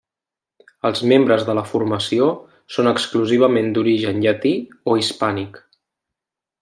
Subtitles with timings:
[0.89, 2.29] Els membres de la formació
[2.77, 4.55] són exclusivament d'origen llatí
[4.95, 5.61] o hispànic.